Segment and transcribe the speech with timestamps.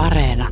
[0.00, 0.48] Areena.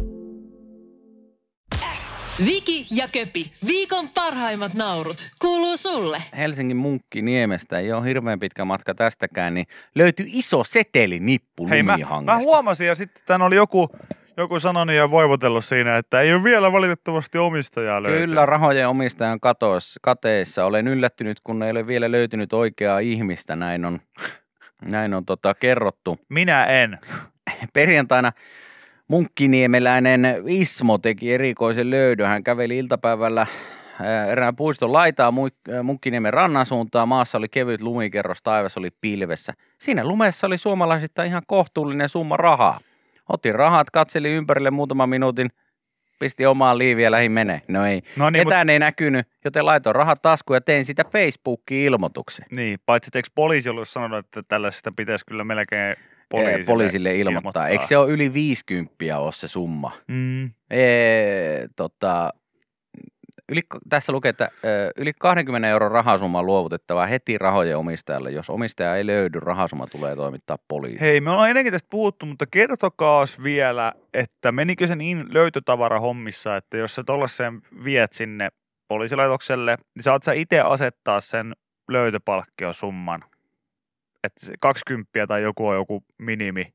[2.44, 6.22] Viki ja Köpi, viikon parhaimmat naurut, kuuluu sulle.
[6.36, 12.38] Helsingin Munkkiniemestä ei ole hirveän pitkä matka tästäkään, niin löytyi iso setelinippu Hei, mä, mä
[12.38, 13.88] huomasin ja sitten tän oli joku,
[14.36, 18.28] joku sanonut ja voivotellut siinä, että ei ole vielä valitettavasti omistajaa löytynyt.
[18.28, 20.64] Kyllä, rahojen omistajan katois, kateessa.
[20.64, 23.56] Olen yllättynyt, kun ei ole vielä löytynyt oikeaa ihmistä.
[23.56, 24.00] Näin on,
[24.92, 26.18] näin on tota, kerrottu.
[26.28, 26.98] Minä en.
[27.72, 28.32] Perjantaina
[29.08, 32.28] munkkiniemeläinen Ismo teki erikoisen löydön.
[32.28, 33.46] Hän käveli iltapäivällä
[34.00, 35.32] ää, erään puiston laitaa
[35.72, 37.08] ää, Munkkiniemen rannan suuntaan.
[37.08, 39.52] Maassa oli kevyt lumikerros, taivas oli pilvessä.
[39.78, 42.80] Siinä lumessa oli suomalaisittain ihan kohtuullinen summa rahaa.
[43.28, 45.50] Otin rahat, katseli ympärille muutaman minuutin,
[46.18, 47.62] pisti omaan liiviä ja lähin menee.
[47.68, 51.86] No ei, No niin, ketään ei näkynyt, joten laitoin rahat taskuun ja tein sitä Facebookiin
[51.86, 52.46] ilmoituksen.
[52.50, 55.96] Niin, paitsi että eikö poliisi ollut sanonut, että tällaisesta pitäisi kyllä melkein
[56.28, 57.40] poliisille, Poliisille, ilmoittaa.
[57.40, 57.68] ilmoittaa.
[57.68, 59.92] Eikö se ole yli 50 ole se summa?
[60.08, 60.50] Mm.
[60.70, 62.32] Ee, tota,
[63.48, 64.48] yli, tässä lukee, että
[64.96, 68.30] yli 20 euron rahasumma luovutettava heti rahojen omistajalle.
[68.30, 71.00] Jos omistaja ei löydy, rahasumma tulee toimittaa poliisille.
[71.06, 76.76] Hei, me ollaan ennenkin tästä puhuttu, mutta kertokaas vielä, että menikö se niin löytötavarahommissa, että
[76.76, 78.48] jos sä tollasen viet sinne
[78.88, 81.52] poliisilaitokselle, niin saat sä itse asettaa sen
[81.88, 83.24] löytöpalkkiosumman.
[84.24, 86.72] Että se 20 tai joku on joku minimi.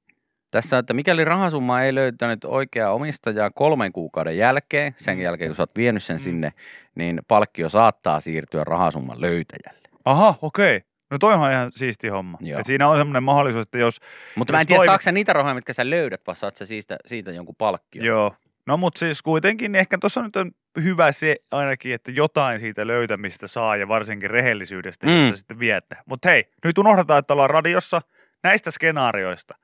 [0.52, 5.61] Tässä että mikäli rahasumma ei löytänyt oikeaa omistajaa kolmen kuukauden jälkeen, sen jälkeen kun sä
[5.63, 6.19] oot vienyt sen Mm.
[6.19, 6.53] sinne,
[6.95, 9.89] niin palkkio saattaa siirtyä rahasumman löytäjälle.
[10.05, 10.81] Aha, okei.
[11.11, 12.38] No toihan on ihan siisti homma.
[12.41, 12.59] Joo.
[12.59, 14.00] Et siinä on semmoinen mahdollisuus, että jos...
[14.35, 16.66] Mutta mä Jos en tiedä, toimi- saako niitä rahoja, mitkä sä löydät, vai saat sä
[16.66, 18.05] siitä, siitä jonkun palkkion?
[18.05, 18.35] Joo.
[18.66, 20.52] No mutta siis kuitenkin ehkä tuossa nyt on
[20.83, 25.35] hyvä se ainakin, että jotain siitä löytämistä saa ja varsinkin rehellisyydestä, Mm.
[25.35, 25.97] sitten viet ne.
[26.05, 28.02] Mutta hei, nyt unohdetaan, että ollaan radiossa
[28.43, 29.55] näistä skenaarioista.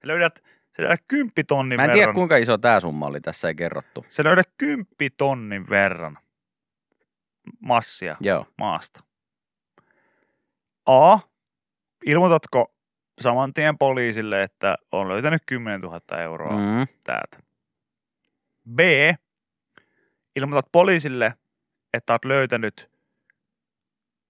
[0.00, 0.42] Sä löydät,
[0.76, 2.14] sä löydät kymppitonnin Mä en tiedä, verran.
[2.14, 4.06] kuinka iso tämä summa oli, tässä ei kerrottu.
[4.08, 6.18] Sä löydät kymppitonnin verran
[7.60, 8.46] massia Joo.
[8.58, 9.00] maasta.
[10.86, 11.18] A.
[12.06, 12.74] Ilmoitatko
[13.20, 16.86] saman tien poliisille, että on löytänyt 10 000 euroa Mm.
[17.04, 17.38] täältä.
[18.74, 18.78] B.
[20.36, 21.34] Ilmoitat poliisille,
[21.94, 22.90] että olet löytänyt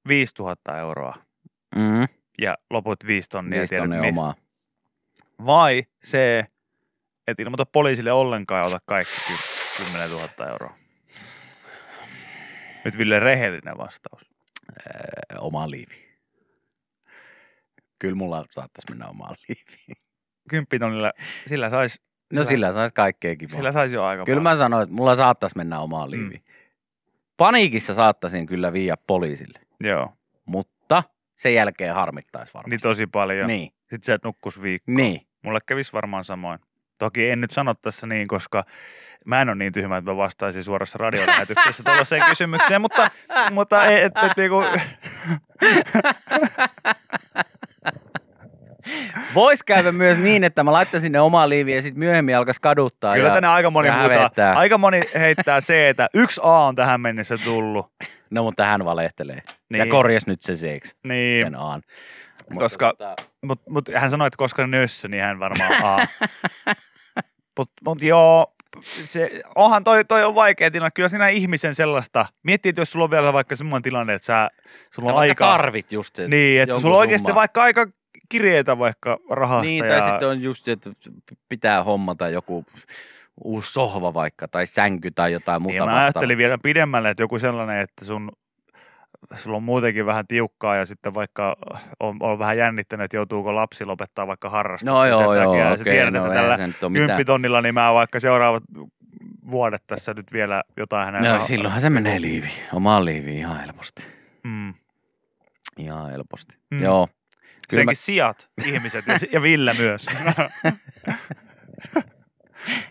[0.09, 1.15] 5000 euroa
[1.75, 2.09] Mm.
[2.41, 3.59] ja loput 5 tonnia.
[3.59, 4.21] Viisi tiedät tonne missä.
[4.21, 4.35] omaa.
[5.47, 6.15] Vai C.
[7.27, 10.75] Et ilmoita poliisille ollenkaan ja ota kaikki ky- 10 000 euroa.
[12.85, 14.23] Nyt Ville rehellinen vastaus.
[14.87, 16.13] Ö, omaan liiviin.
[17.99, 19.97] Kyllä mulla saattaisi mennä omaan liiviin.
[20.49, 21.11] 10 tonnilla,
[21.47, 22.03] sillä saisi
[22.33, 23.57] No sillä saisi kaikkea kivaa.
[23.57, 24.57] sillä sais jo aika Kyllä paljon.
[24.59, 26.45] mä sanoin, että mulla saattaisi mennä omaan liiviin.
[27.37, 30.13] Paniikissa saattaisin kyllä viiä poliisille, Joo,
[30.45, 31.03] mutta
[31.35, 32.71] sen jälkeen harmittaisi varmaan.
[32.71, 33.47] niin tosi paljon.
[33.47, 34.95] Niin, Sitten sä et nukkus viikkoa.
[34.95, 35.27] niin.
[35.43, 36.59] Mulle kävisi varmaan samoin.
[36.99, 38.65] Toki en nyt sano tässä niin, koska
[39.27, 43.11] mä en ole niin tyhmä, että mä vastaisin suorassa radiolähetyksessä tuollaiseen kysymykseen, mutta,
[43.53, 44.57] mutta ei, et, et, niinku,
[49.35, 53.15] Vois käydä myös niin, että mä laittaisin ne omaan liiviin ja sitten myöhemmin alkaisi kaduttaa.
[53.15, 54.53] kyllä ja, tänne aika moni hävettää.
[54.53, 57.87] Aika moni heittää se, että yksi A on tähän mennessä tullut.
[58.31, 59.43] No mutta hän valehtelee.
[59.71, 59.79] Niin.
[59.79, 61.83] Ja korjas nyt se seksi, Niin, sen aan.
[62.51, 66.07] Mutta Koska- tota, mutta mut hän sanoi, että koska nössö, niin hän varmaan A.
[67.59, 70.91] Mutta mut joo, se, onhan toi, toi on vaikea tilanne.
[70.95, 74.51] Kyllä siinä ihmisen sellaista, miettii, että jos sulla on vielä vaikka semmoinen tilanne, että sä,
[74.95, 75.47] sulla sä on aika...
[75.47, 77.87] tarvit just se Niin, että sulla on oikeasti vaikka aika
[78.33, 79.63] kirjeitä vaikka rahasta.
[79.65, 79.91] Niin, ja...
[79.91, 80.91] tai sitten on just, että
[81.49, 82.65] pitää hommata joku
[83.45, 87.39] uusi sohva vaikka, tai sänky tai jotain muuta niin, mä ajattelin vielä pidemmälle, että joku
[87.39, 88.33] sellainen, että sun
[89.37, 91.57] sulla on muutenkin vähän tiukkaa ja sitten vaikka
[92.01, 95.71] on, on vähän jännittänyt, että joutuuko lapsi lopettaa vaikka harrastuksen No joo, sen joo, takia.
[95.71, 96.59] ja sä tiedät, no että tällä
[96.93, 98.63] kymppitonnilla, niin mä vaikka seuraavat
[99.51, 103.61] vuodet tässä nyt vielä jotain hänen No rah- silloinhan se menee liiviin, omaan liiviin ihan
[103.61, 104.07] helposti.
[104.45, 104.75] Mm.
[105.77, 106.57] Ihan helposti.
[106.71, 106.83] Mm.
[106.83, 107.09] Joo.
[107.71, 110.07] Kyllä Senkin mä, sijat, ihmiset ja, ja Ville myös.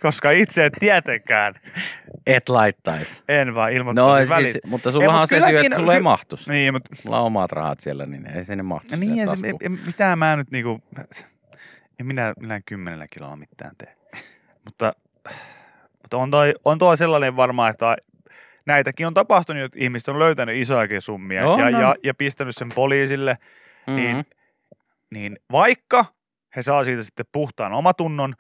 [0.02, 1.54] Koska itse et tietenkään
[2.28, 3.24] et laittaisi.
[3.30, 4.52] en vaan No ilmoittaisin väliin.
[4.52, 6.48] siis, mutta sulla mut on se syy, siinä- että sulla ei ky- mahtus.
[6.48, 9.48] Niin, mutta Mulla on omat rahat siellä, niin ei sinne mahtu Ja siihen niin, se,
[9.48, 10.84] ei- mitä mä nyt niinku,
[12.00, 13.96] en minä millään kymmenellä kilolla mitään tee.
[14.66, 14.94] mutta,
[16.02, 17.96] mutta on, toi, on tuo sellainen varmaan, että
[18.66, 21.72] näitäkin on tapahtunut, että ihmiset on löytänyt isojakin summia On, ja, on.
[21.72, 23.38] ja, ja pistänyt sen poliisille,
[23.88, 24.26] niin, Mhm.
[25.14, 26.06] Niin vaikka
[26.56, 28.36] he saa siitä sitten puhtaan omatunnon,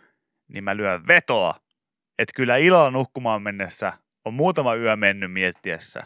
[0.53, 1.53] niin mä lyön vetoa,
[2.19, 3.93] että kyllä illalla nukkumaan mennessä
[4.25, 5.99] on muutama yö mennyt miettiessä,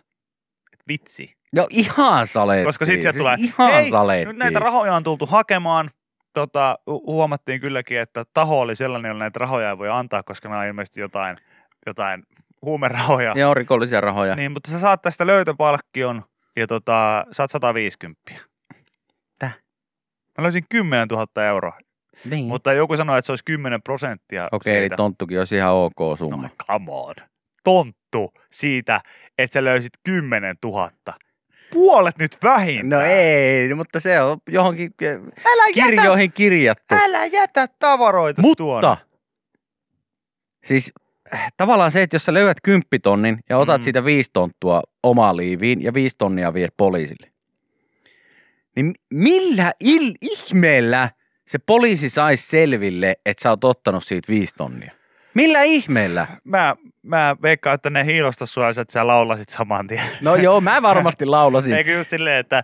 [0.74, 2.66] että vitsi, No ihan saletti.
[2.66, 5.90] koska sitten sieltä siis tulee, Ihan hei, nyt näitä rahoja on tultu hakemaan,
[6.34, 10.50] tota, hu- huomattiin kylläkin, että taho oli sellainen, jolla näitä rahoja ei voi antaa, koska
[10.50, 11.38] nämä on ilmeisesti jotain,
[11.86, 12.24] jotain
[12.62, 13.34] huumerahoja.
[13.36, 14.36] Joo, rikollisia rahoja.
[14.36, 16.24] Niin, mutta sä saat tästä löytöpalkkion
[16.56, 18.32] ja tota, saat 150.
[20.38, 21.78] Mä löysin 10 000 euroa,
[22.26, 22.46] Niin.
[22.46, 24.96] mutta joku sanoi, että se olisi 10 prosenttia Okei, eli siitä.
[24.96, 26.50] tonttukin olisi ihan ok No, summa.
[26.68, 27.16] come on.
[27.64, 29.02] Tonttu siitä,
[29.38, 30.92] että sä löysit 10 000.
[31.74, 33.02] Puolet nyt vähintään.
[33.04, 35.16] No ei, mutta se on johonkin eh,
[35.46, 36.96] Älä jätä, kirjoihin kirjattu.
[37.04, 38.88] älä jätä tavaroita tuonne.
[38.88, 38.98] Mutta,
[40.66, 40.92] siis
[41.34, 43.84] äh, tavallaan se, että jos sä löydät kymppitonnin ja otat Mm.
[43.84, 47.32] siitä viisi tonttua omaan liiviin ja viisi tonnia viet poliisille,
[48.76, 51.10] niin millä il, ihmeellä
[51.48, 54.92] se poliisi saisi selville, että sä oot ottanut siitä viisi tonnia?
[55.36, 56.28] Millä ihmeellä?
[56.44, 60.02] Mä, mä veikkaan, että ne hiilosta sua, että sä laulasit saman tien.
[60.22, 61.76] No joo, mä varmasti laulasin.
[61.76, 62.62] Eikö just silleen, että,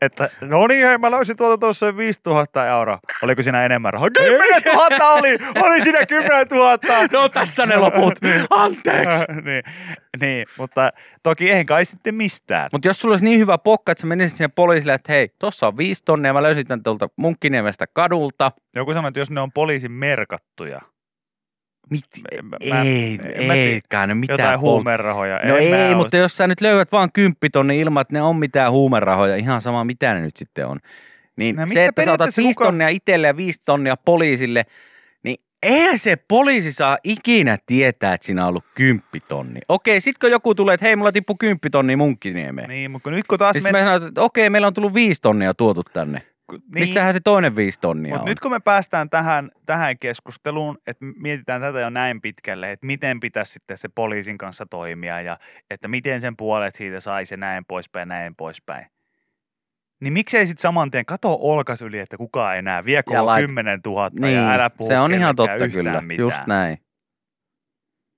[0.00, 2.98] että no niin, hei, mä löysin tuolta tuossa 5000 euroa.
[3.22, 4.10] Oliko siinä enemmän rahaa?
[4.10, 5.38] 10 000 oli!
[5.62, 6.78] Oli siinä 10 000!
[7.12, 8.14] No tässä ne loput.
[8.50, 9.24] Anteeksi.
[9.44, 9.62] niin,
[10.20, 10.90] niin, mutta
[11.22, 12.68] toki eihän kai sitten mistään.
[12.72, 15.66] Mutta jos sulla olisi niin hyvä pokka, että sä menisit sinne poliisille, että hei, tossa
[15.66, 18.52] on viisi tonnia, mä löysin tän tuolta Munkkiniemestä kadulta.
[18.76, 20.80] Joku sanoi, että jos ne on poliisin merkattuja,
[21.90, 22.00] Mit?
[22.42, 24.38] Mä- mä- ei, mä eikä ne mitään.
[24.38, 25.40] jotain pol- huumerahoja.
[25.44, 28.36] No mä ei, oo- mutta jos sä nyt löydät vaan kymppitonni ilman, että ne on
[28.36, 30.78] mitään huumerahoja, ihan sama mitä ne nyt sitten on.
[31.36, 34.66] Niin No no, se, että sä otat viisi kuka- tonnia itselle ja viisi tonnia poliisille,
[35.22, 39.60] niin eihän se poliisi saa ikinä tietää, että siinä on ollut kymppitonni.
[39.68, 42.68] Okei, sit kun joku tulee, että hei, mulla tippu kymppitonni munkkiniemeen.
[42.68, 43.54] Niin, mutta nyt kun taas...
[43.54, 46.22] niin sitten me sanotaan, että okei, meillä on tullut viisi tonnia tuotu tänne.
[46.58, 46.62] Niin.
[46.80, 48.24] Missähän se toinen viisi tonnia on?
[48.24, 53.20] nyt kun me päästään tähän, tähän keskusteluun, että mietitään tätä jo näin pitkälle, että miten
[53.20, 55.38] pitäisi sitten se poliisin kanssa toimia ja
[55.70, 58.86] että miten sen puolet siitä saisi ja näin poispäin, näin poispäin.
[60.00, 63.46] Niin miksei sitten saman tien kato olkas yli, että kukaan ei näe, vie koko lait-
[63.46, 66.18] 10 000 niin, ja älä puhu se on ihan totta kyllä, mitään.
[66.18, 66.78] just näin.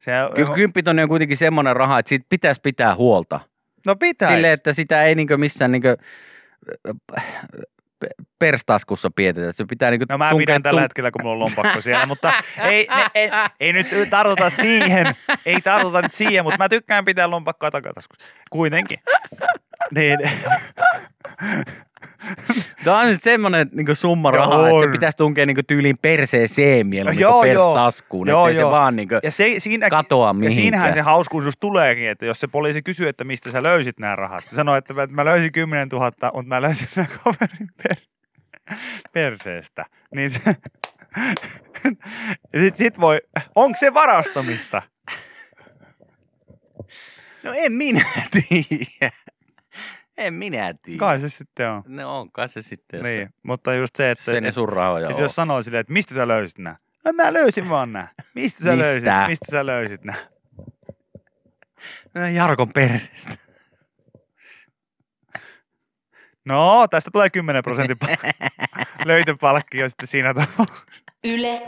[0.00, 3.40] Se, Kyllä kymppitonni on kuitenkin semmoinen raha, että siitä pitäisi pitää huolta.
[3.86, 4.34] no pitäisi.
[4.34, 5.96] Silleen, että sitä ei niinkö missään niinkö
[8.38, 9.40] perstaskussa pidetä.
[9.40, 12.06] että Se pitää niinkö No mä pidän tällä tunk- hetkellä, kun mulla on lompakko siellä,
[12.06, 13.30] mutta ei, ne, ei,
[13.60, 15.14] ei nyt tartuta siihen,
[15.46, 18.24] ei tartuta nyt siihen, mutta mä tykkään pitää lompakkoa takataskussa.
[18.50, 18.98] Kuitenkin.
[19.94, 20.18] Niin,
[22.84, 27.20] Tämä on nyt semmoinen niin summa rahaa, että se pitäisi tunkea niin tyyliin perseeseen mieluummin
[27.22, 27.74] Joo, kuin joo.
[27.74, 28.70] perstaskuun, Joo, ettei joo.
[28.70, 30.62] se vaan niin ja se, siinä, katoa ja mihinkään.
[30.62, 34.16] siinähän se hauskuus just tuleekin, että jos se poliisi kysyy, että mistä sä löysit nämä
[34.16, 34.44] rahat.
[34.56, 37.96] Sanoi, että mä löysin 10 000, mutta mä löysin nämä kaverin per,
[39.12, 39.84] perseestä.
[40.14, 40.40] Niin se,
[42.60, 43.20] sit, sit voi,
[43.54, 44.82] onko se varastamista?
[47.42, 49.12] No en minä tiedä.
[50.16, 50.98] En minä tiedä.
[50.98, 51.82] Kai se sitten on.
[51.86, 55.16] No onkaan se sitten, jos Niin, mutta just se, että, se ne sun rahoja että
[55.16, 55.22] on.
[55.22, 56.76] jos sanoo silleen, että mistä sä löysit nämä?
[57.04, 58.08] No mä löysin vaan nämä.
[58.34, 58.84] Mistä sä Mistä?
[58.84, 59.08] löysit?
[59.28, 60.18] Mistä sä löysit nämä?
[62.14, 63.34] No, Jarkon perseestä.
[66.44, 67.96] No, tästä tulee 10 prosentin
[69.04, 70.84] löytöpalkkio sitten siinä tapauksessa.
[71.24, 71.62] Yle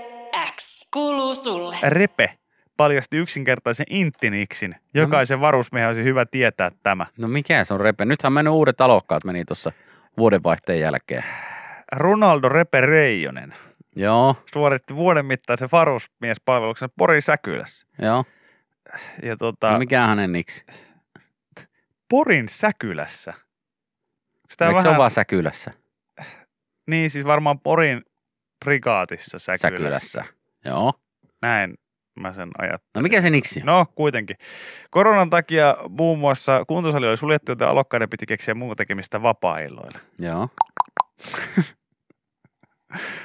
[0.56, 1.76] X kuuluu sulle.
[1.82, 2.38] Repe
[2.76, 4.76] paljasti yksinkertaisen intiniksin.
[4.94, 7.06] Jokaisen varusmiehen olisi hyvä tietää tämä.
[7.19, 8.05] No mikä se on repe?
[8.05, 9.73] Nythän mennyt uudet alokkaat meni tuossa
[10.19, 11.25] vuodenvaihteen jälkeen.
[11.93, 13.55] Ronaldo Repe Reijonen
[13.96, 17.87] Joo, suoritti vuoden mittaisen varusmiespalveluksen Porin Säkylässä.
[18.02, 18.25] joo.
[19.22, 20.65] Ja tota, No mikä hänen niksi?
[22.10, 23.34] Porin Säkylässä.
[24.50, 25.70] Sitä Eikö se ole vaan Säkylässä?
[26.86, 28.03] Niin, siis varmaan Porin
[28.65, 29.69] prikaatissa Säkylässä.
[29.69, 30.24] Säkylässä.
[30.65, 30.93] Joo.
[31.43, 31.74] Näin
[32.17, 32.91] mä sen ajattelin.
[32.94, 33.61] No mikä se niksi?
[33.61, 34.37] No kuitenkin.
[34.91, 39.99] Koronan takia muun muassa kuntosali oli suljettu, joten alokkaiden piti keksiä muuta tekemistä vapaa-illoilla.
[40.19, 40.49] Joo.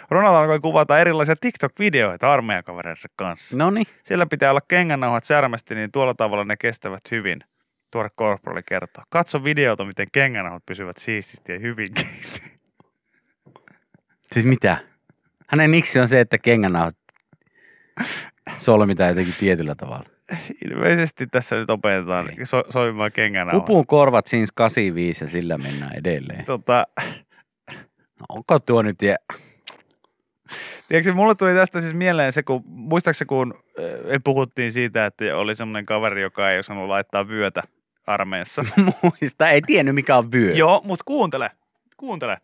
[0.09, 3.57] Ronaldo alkoi kuvata erilaisia TikTok-videoita armeijakavereidensa kanssa.
[3.57, 3.85] No niin.
[4.03, 7.43] Siellä pitää olla kengännauhat särmästi, niin tuolla tavalla ne kestävät hyvin.
[7.91, 9.03] Tuore korporali kertoo.
[9.09, 11.87] Katso videota, miten kengännauhat pysyvät siististi ja hyvin.
[14.33, 14.77] Siis mitä?
[15.47, 16.97] Hänen niksi on se, että kengänauhat
[18.57, 20.05] solmitaan jotenkin tietyllä tavalla.
[20.69, 22.47] Ilmeisesti tässä nyt opetetaan Niin.
[22.47, 23.65] so- soimaan kengännauhat.
[23.65, 26.45] Pupun korvat siis 85 ja sillä mennään edelleen.
[26.45, 26.87] Tota,
[28.19, 29.15] No, onko tuo nyt ja...
[30.87, 35.55] Tiedätkö, mulle tuli tästä siis mieleen se, kun muistaakseni kun äh, puhuttiin siitä, että oli
[35.55, 37.63] semmoinen kaveri, joka ei osannut laittaa vyötä
[38.07, 38.65] armeijassa.
[39.03, 40.53] Muista, ei tiennyt mikä on vyö.
[40.53, 41.51] Joo, mutta kuuntele,
[41.97, 42.37] kuuntele.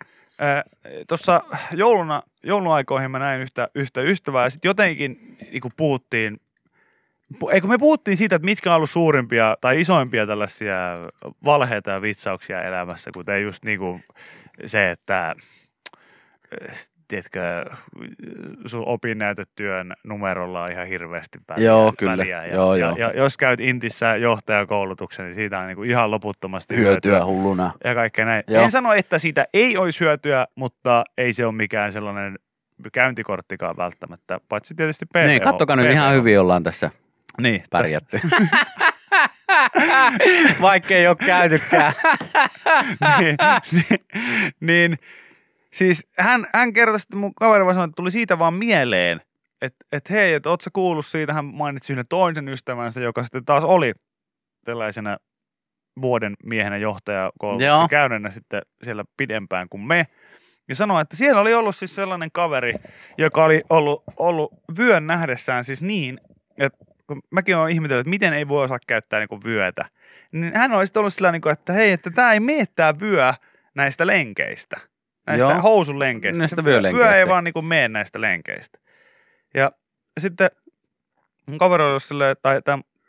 [1.07, 1.41] Tuossa
[1.71, 6.41] jouluna, jouluaikoihin mä näin yhtä, yhtä ystävää ja sitten jotenkin niin puhuttiin,
[7.33, 10.75] pu- eikö me puhuttiin siitä, että mitkä on ollut suurimpia tai isoimpia tällaisia
[11.45, 14.03] valheita ja vitsauksia elämässä, kuten just niin kuin
[14.65, 15.35] se, että
[17.07, 17.65] tiedätkö,
[18.65, 21.65] sun opinnäytetyön numerolla on ihan hirveästi väliä.
[21.65, 22.17] Joo, kyllä.
[22.17, 22.45] väliä.
[22.45, 22.95] Ja, Joo, ja, joo.
[22.97, 27.71] Ja, jos käyt Intissä johtajakoulutuksen, niin siitä on niin kuin ihan loputtomasti Hyötyä hulluna.
[27.83, 28.43] ja kaikkea näin.
[28.47, 28.63] Joo.
[28.63, 32.39] En sano, että siitä ei olisi hyötyä, mutta ei se ole mikään sellainen
[32.93, 35.23] käyntikorttikaan välttämättä, paitsi tietysti PVO.
[35.27, 35.93] Niin, kattokaa nyt PVO.
[35.93, 36.91] ihan hyvin ollaan tässä
[37.41, 38.19] Niin, pärjätty.
[40.61, 41.93] Vaikka ei ole käytykään.
[43.19, 43.37] niin,
[43.71, 43.99] niin,
[44.59, 44.97] niin,
[45.77, 49.21] siis hän, hän kertoi, että mun kaveri vaan sanoi, että tuli siitä vaan mieleen,
[49.61, 53.63] että, että hei, että ootko kuullut siitä, hän mainitsi yhden toisen ystävänsä, joka sitten taas
[53.63, 53.93] oli
[54.65, 55.17] tällaisena
[56.01, 57.87] vuoden miehenä johtajakoulutuksen Joo.
[57.87, 60.07] käynnänä sitten siellä pidempään kuin me.
[60.69, 62.73] Ja sanoi, että siellä oli ollut siis sellainen kaveri,
[63.17, 66.19] joka oli ollut, ollut vyön nähdessään siis niin,
[66.57, 69.85] että kun mäkin olen ihmetellyt, että miten ei voi osaa käyttää niin vyötä.
[70.31, 72.99] Niin hän oli sitten ollut sillä niin kuin, että hei, että tämä ei mene tämä
[72.99, 73.33] vyö
[73.75, 74.77] näistä lenkeistä.
[75.27, 75.61] Näistä Joo.
[75.61, 76.39] housun lenkeistä.
[76.39, 77.09] Näistä vyölenkeistä.
[77.09, 78.79] Vyö ei vaan niin kuin mene näistä lenkeistä.
[79.53, 79.71] Ja
[80.19, 80.49] sitten
[81.45, 82.61] mun kaveri oli silleen, tai,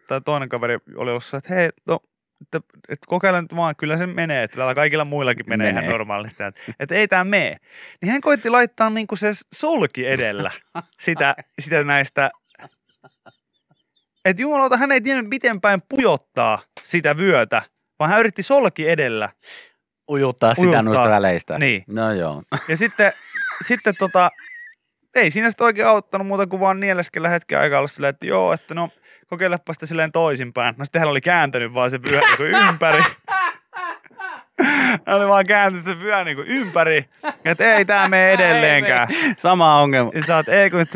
[0.08, 2.00] tai toinen kaveri oli ollut että hei, no,
[2.42, 5.82] että, että kokeile nyt vaan, kyllä se menee, että täällä kaikilla muillakin menee, menee.
[5.82, 7.56] Ihan normaalisti, että, että ei tämä mene.
[8.02, 10.50] Niin hän koitti laittaa niinku se solki edellä
[11.00, 12.30] sitä, sitä näistä,
[14.24, 17.62] että jumalauta, hän ei tiennyt miten päin pujottaa sitä vyötä,
[17.98, 19.28] vaan hän yritti solki edellä.
[20.10, 20.82] Ujuttaa sitä Ujuttaa.
[20.82, 21.58] noista väleistä.
[21.58, 21.84] Niin.
[21.86, 22.42] No joo.
[22.68, 23.12] Ja sitten,
[23.66, 24.30] sitten tota,
[25.14, 28.52] ei siinä sitten oikein auttanut muuta kuin vaan nieleskellä hetken aikaa olla silleen, että joo,
[28.52, 28.90] että no
[29.26, 30.74] kokeilepa sitä silleen toisinpäin.
[30.78, 33.02] No sitten hän oli kääntänyt vaan se vyö niin ympäri.
[35.06, 37.08] Hän oli vaan kääntänyt se vyö niin ympäri,
[37.44, 39.08] että ei tämä mene edelleenkään.
[39.38, 40.10] Sama ongelma.
[40.14, 40.86] Ja sä oot, ei kun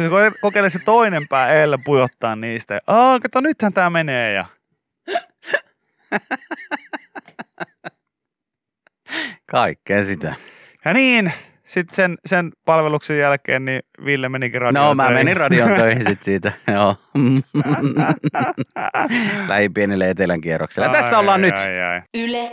[0.40, 2.80] kokeile se toinen pää eellä pujottaa niistä.
[2.86, 4.44] Aa, kato nythän tää menee ja
[9.52, 10.34] Kaikkea sitä.
[10.84, 11.32] Ja niin,
[11.64, 15.18] sitten sen, sen palveluksen jälkeen niin Ville menikin radioon No mä töihin.
[15.26, 16.52] menin radion töihin sit siitä.
[16.72, 16.96] Joo.
[19.48, 20.86] Lähin pienelle etelän kierrokselle.
[20.86, 21.58] Ja tässä Ai, ollaan ai, nyt.
[21.58, 22.02] Ai, ai.
[22.14, 22.52] Yle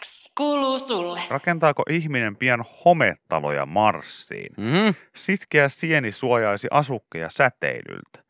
[0.00, 1.20] X kuuluu sulle.
[1.30, 4.52] Rakentaako ihminen pian hometaloja Marsiin?
[4.56, 4.94] Mm-hmm.
[5.16, 8.22] Sitkeä sieni suojaisi asukkeja säteilyltä.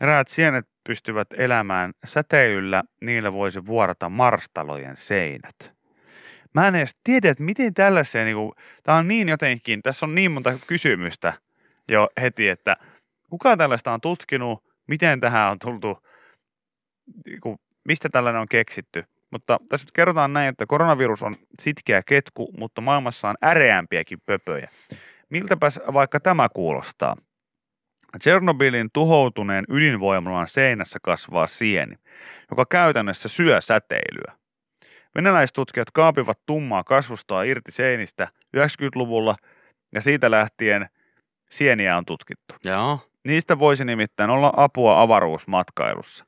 [0.00, 5.75] Eräät sienet pystyvät elämään säteilyllä, niillä voisi vuorata marstalojen seinät.
[6.56, 10.14] Mä en edes tiedä, että miten tällaiseen, niin kuin, tämä on niin jotenkin, tässä on
[10.14, 11.32] niin monta kysymystä
[11.88, 12.76] jo heti, että
[13.30, 15.98] kuka tällaista on tutkinut, miten tähän on tultu,
[17.26, 19.04] niin kuin, mistä tällainen on keksitty.
[19.30, 24.68] Mutta tässä nyt kerrotaan näin, että koronavirus on sitkeä ketku, mutta maailmassa on äreämpiäkin pöpöjä.
[25.30, 27.16] Miltäpäs vaikka tämä kuulostaa?
[28.18, 31.96] Tchernobylin tuhoutuneen ydinvoimalan seinässä kasvaa sieni,
[32.50, 34.45] joka käytännössä syö säteilyä.
[35.16, 39.36] Venäläistutkijat kaapivat tummaa kasvustoa irti seinistä 90-luvulla
[39.92, 40.88] ja siitä lähtien
[41.50, 42.54] sieniä on tutkittu.
[42.64, 43.00] Joo.
[43.24, 46.24] Niistä voisi nimittäin olla apua avaruusmatkailussa.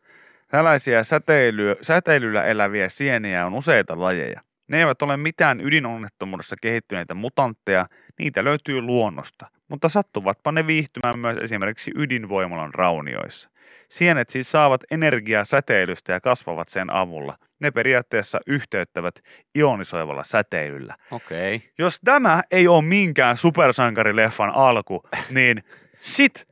[0.48, 4.40] Tällaisia säteilyä, säteilyllä eläviä sieniä on useita lajeja.
[4.68, 7.86] Ne eivät ole mitään ydinonnettomuudessa kehittyneitä mutantteja,
[8.18, 13.50] niitä löytyy luonnosta, mutta sattuvatpa ne viihtymään myös esimerkiksi ydinvoimalan raunioissa.
[13.90, 17.38] Sienet siis saavat energiaa säteilystä ja kasvavat sen avulla.
[17.60, 19.14] Ne periaatteessa yhteyttävät
[19.54, 20.96] ionisoivalla säteilyllä.
[21.10, 21.56] Okei.
[21.56, 21.68] Okay.
[21.78, 25.64] Jos tämä ei ole minkään supersankarileffan alku, niin
[26.00, 26.48] sit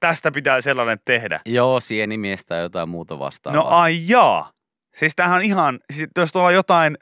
[0.00, 1.40] tästä pitää sellainen tehdä.
[1.46, 3.62] Joo, sienimies tai jotain muuta vastaavaa.
[3.62, 4.52] No ai jaa.
[4.94, 6.98] Siis tämähän on ihan, siis jos tuolla jotain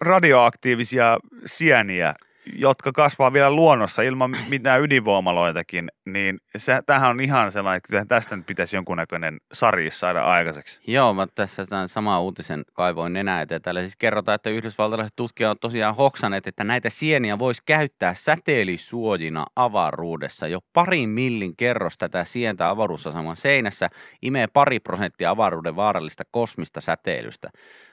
[0.00, 2.14] radioaktiivisia sieniä,
[2.54, 8.36] jotka kasvaa vielä luonnossa ilman mitään ydinvoimaloitakin, niin se, tämähän on ihan sellainen, että tästä
[8.36, 10.80] nyt pitäisi jonkunnäköinen sarja saada aikaiseksi.
[10.86, 13.62] Joo, mä tässä tämän saman uutisen kaivoin nenä eteen.
[13.62, 19.46] Täällä siis kerrotaan, että yhdysvaltalaiset tutkijat on tosiaan hoksaneet, että näitä sieniä voisi käyttää säteilysuojina
[19.56, 20.46] avaruudessa.
[20.46, 23.90] Jo parin millin kerros tätä sientä avaruusaseman seinässä
[24.22, 27.50] imee pari prosenttia avaruuden vaarallista kosmista säteilystä.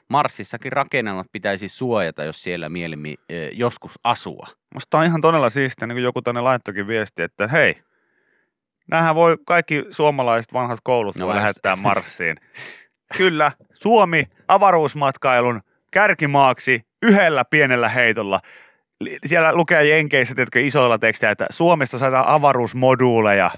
[0.09, 4.47] Marsissakin rakennelmat pitäisi suojata, jos siellä mielimmin eh, joskus asua.
[4.73, 7.75] Musta on ihan todella siistiä, niin kuin joku tänne laittokin viesti, että hei,
[8.91, 12.37] näähän voi kaikki suomalaiset vanhat koulut No voi just- lähettää Marsiin.
[13.17, 15.61] Kyllä, Suomi avaruusmatkailun
[15.91, 18.41] kärkimaaksi yhdellä pienellä heitolla.
[19.25, 23.51] Siellä lukee Jenkeissä tietkö isoilla teksteillä, että Suomesta saadaan avaruusmoduuleja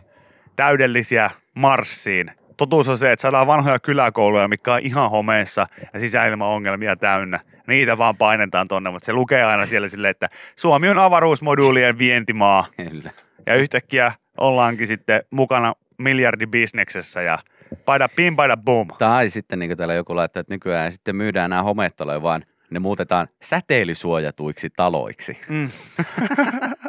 [0.55, 2.31] täydellisiä Marsiin.
[2.59, 7.39] Totuus on se, että saadaan vanhoja kyläkouluja, mikä on ihan homeessa ja sisäilmaongelmia täynnä.
[7.67, 12.65] Niitä vaan painetaan tonne, mutta se lukee aina siellä silleen, että Suomi on avaruusmoduulien vientimaa.
[12.89, 13.11] Kyllä.
[13.45, 17.39] Ja yhtäkkiä ollaankin sitten mukana miljardibisneksessä ja
[17.85, 18.87] paida pim, paida boom.
[18.97, 22.79] Tai sitten niin kuin täällä joku laittaa, että nykyään sitten myydään nämä hometaloja, vaan ne
[22.79, 25.37] muutetaan säteilysuojatuiksi taloiksi.
[25.49, 25.69] Mm.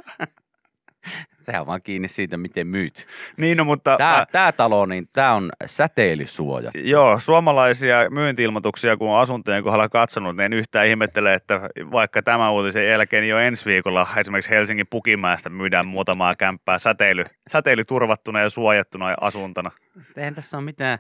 [1.51, 3.07] Sehän vaan kiinni siitä, miten myyt.
[3.37, 6.71] Niin, no, mutta Tää, mä- tää talo, niin tää on säteilysuoja.
[6.75, 12.53] Joo, suomalaisia myyntiilmoituksia, kun on asuntojen kohdalla katsonut, niin en yhtään ihmettele, että vaikka tämän
[12.53, 18.51] uutisen jälkeen niin jo ensi viikolla esimerkiksi Helsingin Pukimäestä myydään muutamaa kämppää säteily, säteilyturvattuna ja
[18.51, 19.71] suojattuna asuntona.
[20.17, 20.99] Eihän tässä ole mitään,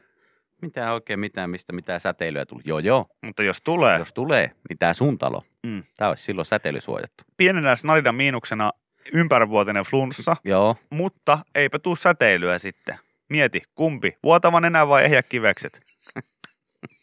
[0.62, 2.62] mitään oikein mitään, mistä mitään säteilyä tuli.
[2.64, 3.07] Joo, joo.
[3.23, 5.42] Mutta jos tulee, Jos tulee, niin tää sun talo.
[5.66, 5.83] Mm.
[5.97, 7.25] Tää olisi silloin säteilysuojattu.
[7.37, 8.73] pienenä snadidan miinuksena
[9.12, 10.76] ympärivuotinen flunssa, Joo.
[10.90, 12.99] mutta eipä tuu säteilyä sitten.
[13.29, 15.81] Mieti, kumpi, vuotavan enää vai ehjä kivekset?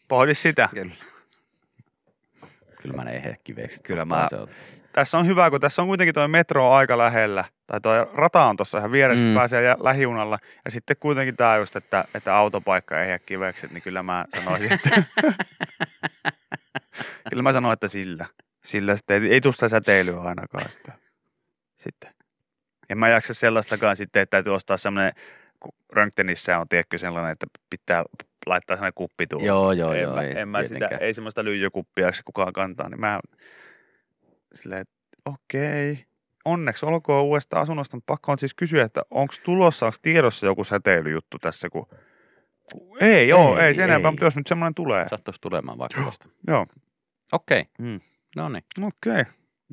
[0.08, 0.68] Pohdi sitä.
[0.74, 0.94] Kyllä.
[2.82, 3.82] Kyllä mä ne ehjä kiveksi.
[3.82, 4.28] Kyllä mä-.
[4.92, 8.56] Tässä on hyvä, kun tässä on kuitenkin tuo metro aika lähellä, tai tuo rata on
[8.56, 9.34] tuossa ihan vieressä, Mm.
[9.34, 14.02] pääsee lähijunalla, ja sitten kuitenkin tämä just, että, että autopaikka ei jää kivekset, niin kyllä
[14.02, 14.90] mä sanoisin, että
[17.30, 18.26] kyllä mä sanoin, että sillä,
[18.64, 20.92] sillä sitten ei, ei tule sitä säteilyä ainakaan sitä.
[21.78, 22.10] Sitten.
[22.88, 25.12] En mä jaksa sellaistakaan sitten, että täytyy ostaa semmoinen,
[25.60, 28.04] kun röntgenissä on tiedätkö sellainen, että pitää
[28.46, 29.46] laittaa sellainen kuppi tuohon.
[29.46, 30.14] Joo, joo, en joo.
[30.14, 33.20] Mä, ei en mä sitä, ei semmoista lyijykuppia jaksa kukaan kantaa, niin mä
[34.54, 34.94] silleen, että
[35.24, 36.04] okei.
[36.44, 40.64] Onneksi olkoon uudesta asunnosta, mutta pakko on siis kysyä, että onko tulossa, onko tiedossa joku
[40.64, 41.86] säteilyjuttu tässä, kun,
[42.72, 44.12] kun ei joo, Ei, ei, se enempää, ei.
[44.12, 45.08] mutta jos nyt semmoinen tulee.
[45.08, 46.12] Sattuisi tulemaan vaikka.
[46.46, 46.66] Joo,
[47.32, 47.64] Okei.
[47.78, 48.00] Mm.
[48.36, 48.64] No niin.
[48.82, 49.24] okei,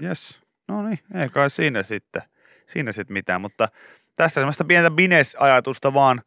[0.03, 0.44] yes.
[0.67, 2.21] No niin, ei kai siinä sitten,
[2.67, 3.69] siinä sitten mitään, mutta
[4.15, 6.21] tässä semmoista pientä bines-ajatusta vaan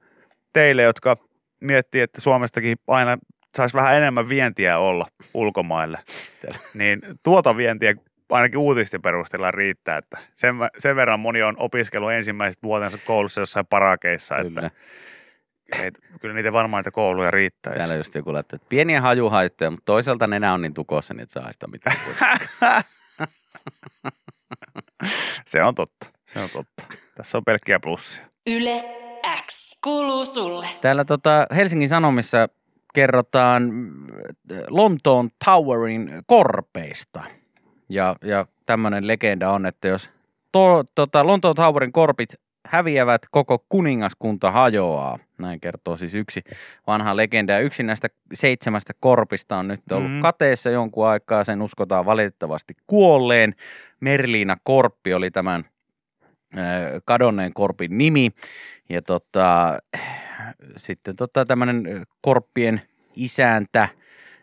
[0.52, 1.16] teille, jotka
[1.60, 3.18] miettii, että Suomestakin aina
[3.56, 5.98] saisi vähän enemmän vientiä olla ulkomaille.
[6.74, 7.94] niin tuota vientiä
[8.30, 13.66] ainakin uutisten perusteella riittää, että sen, sen verran moni on opiskellut ensimmäiset vuotensa koulussa jossain
[13.66, 14.66] parakeissa, Kyllä.
[14.66, 14.70] että
[15.82, 15.90] ei,
[16.20, 17.78] kyllä niitä varmaan niitä kouluja riittäisi.
[17.78, 21.30] Täällä just joku laittaa, että pieniä hajuhaittoja, mutta toisaalta nenä on niin tukossa, niin et
[21.30, 21.96] saa sitä mitään.
[25.46, 26.82] Se on totta, se on totta.
[27.14, 28.24] Tässä on pelkkiä plussia.
[28.50, 28.84] Yle
[29.46, 30.66] X kuuluu sulle.
[30.80, 32.48] Täällä tota Helsingin Sanomissa
[32.94, 34.06] kerrotaan mm,
[34.68, 37.24] Lontoon Towerin korpeista.
[37.88, 40.10] Ja, ja tämmöinen legenda on, että jos
[40.52, 42.34] to, tota, Lontoon Towerin korpit
[42.66, 45.18] häviävät, koko kuningaskunta hajoaa.
[45.38, 46.40] Näin kertoo siis yksi
[46.86, 47.52] vanha legenda.
[47.52, 50.20] Ja yksi näistä seitsemästä korpista on nyt ollut mm.
[50.20, 51.44] kateessa jonkun aikaa.
[51.44, 53.54] Sen uskotaan valitettavasti kuolleen.
[54.00, 55.64] Merliina Korppi oli tämän
[57.04, 58.30] kadonneen korpin nimi.
[58.88, 59.78] Ja tota,
[60.76, 62.82] sitten tota, tämmöinen korppien
[63.16, 63.88] isäntä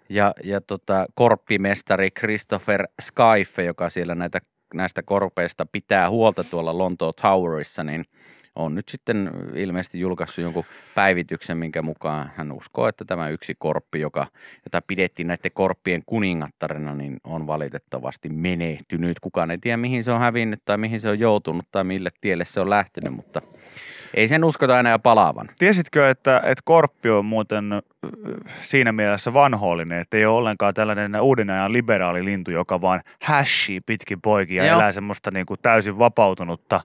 [0.10, 4.40] ja, ja tota, korppimestari Christopher Skyfe, joka siellä näitä,
[4.74, 8.06] näistä korpeista pitää huolta tuolla Lontoon Towerissa, niin
[8.56, 10.66] on nyt sitten ilmeisesti julkaissut jonkun
[10.96, 14.28] päivityksen, minkä mukaan hän uskoo, että tämä yksi korppi, joka,
[14.66, 19.20] jota pidettiin näiden korppien kuningattarena, niin on valitettavasti menehtynyt.
[19.20, 22.46] Kukaan ei tiedä, mihin se on hävinnyt tai mihin se on joutunut tai mille tielle
[22.46, 23.42] se on lähtenyt, mutta
[24.14, 25.50] ei sen uskota enää palaavan.
[25.60, 27.66] Tiesitkö, että, että korppi on muuten
[28.62, 33.82] siinä mielessä vanhollinen, että ei ole ollenkaan tällainen uuden ajan liberaali lintu, joka vaan hashii
[33.82, 36.82] pitkin poikia ja elää semmoista niin kuin täysin vapautunutta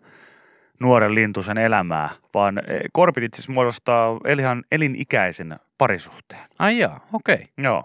[0.81, 6.41] nuoren lintusen elämää, vaan eh, korpit itse asiassa muodostaa ihan elinikäisen parisuhteen.
[6.59, 7.47] Ai jaa, okei.
[7.59, 7.85] Joo.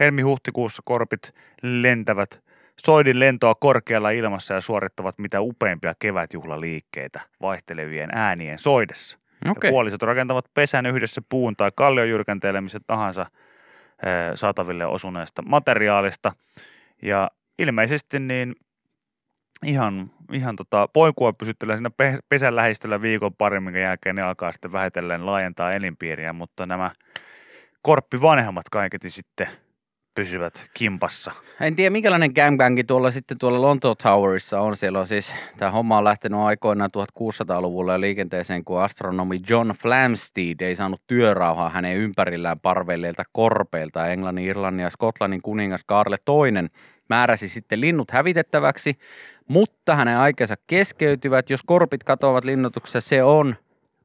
[0.00, 2.42] Helmi-huhtikuussa korpit lentävät
[2.80, 9.18] soidin lentoa korkealla ilmassa ja suorittavat mitä upeimpia kevätjuhlaliikkeitä vaihtelevien äänien soidessa.
[9.50, 9.68] Okei.
[9.68, 13.28] Ja puolisot rakentavat pesän yhdessä puun tai kalliojyrkänteelle missä tahansa eh,
[14.34, 16.32] saataville osuneesta materiaalista.
[17.02, 18.54] Ja ilmeisesti niin
[19.64, 24.52] ihan, ihan tota, poikua pysyttelee siinä pe- pesän lähistöllä viikon pari, minkä jälkeen ne alkaa
[24.52, 26.90] sitten vähitellen laajentaa elinpiiriä, mutta nämä
[27.82, 29.46] korppivanhemmat kaiketi sitten
[30.14, 31.32] pysyvät kimpassa.
[31.60, 34.76] En tiedä, minkälainen gangbängi tuolla sitten tuolla Lontoon Towerissa on.
[34.76, 40.76] Siellä on siis, tämä homma on lähtenyt aikoinaan 1600-luvulla liikenteeseen, kun astronomi John Flamsteed ei
[40.76, 44.06] saanut työrauhaa hänen ympärillään parveilleilta korpeilta.
[44.06, 46.68] Englannin, Irlannin ja Skotlannin kuningas Karle II
[47.08, 48.98] määräsi sitten linnut hävitettäväksi,
[49.48, 51.50] mutta hänen aikansa keskeytyvät.
[51.50, 53.56] Jos korpit katoavat linnoituksessa, se on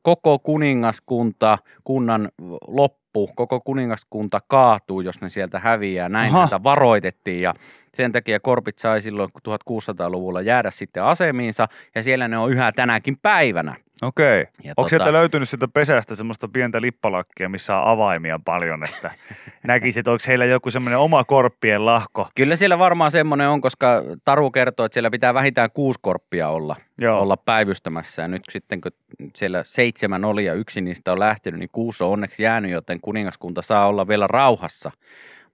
[0.02, 2.30] koko kuningaskunta, kunnan
[2.68, 2.97] loppu,
[3.36, 6.10] koko kuningaskunta kaatuu, jos ne sieltä häviää.
[6.10, 6.40] Näin Aha.
[6.40, 7.54] näitä varoitettiin ja
[7.94, 13.18] sen takia korpit sai silloin 1600-luvulla jäädä sitten asemiinsa ja siellä ne on yhä tänäkin
[13.22, 13.76] päivänä.
[14.02, 14.46] Okei.
[14.64, 19.12] Ja Onko tota- sieltä löytynyt sitä pesästä semmoista pientä lippalakkia, missä on avaimia paljon, että
[19.64, 22.28] näkisit, että onko heillä joku semmoinen oma korppien lahko?
[22.36, 26.76] Kyllä siellä varmaan semmoinen on, koska Taru kertoo, että siellä pitää vähintään kuusi korppia olla,
[26.98, 27.20] Joo.
[27.22, 28.22] olla päivystämässä.
[28.22, 28.92] Ja nyt sitten kun
[29.36, 33.62] siellä seitsemän oli ja yksi niistä on lähtenyt, niin kuusi on onneksi jäänyt, joten kuningaskunta
[33.62, 34.92] saa olla vielä rauhassa.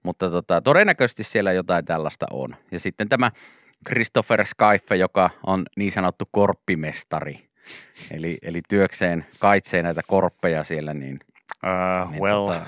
[0.02, 2.56] Mutta tota, todennäköisesti siellä jotain tällaista on.
[2.70, 3.30] Ja sitten tämä
[3.88, 7.43] Christopher Skyfe, joka on niin sanottu korppimestari.
[8.10, 11.20] Eli, eli työkseen kaitsee näitä korppeja siellä, niin,
[11.64, 12.66] Uh, niin, well, tota,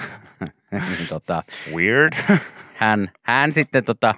[0.99, 1.43] niin tota,
[1.75, 2.13] weird.
[2.75, 4.15] hän, hän sitten tota,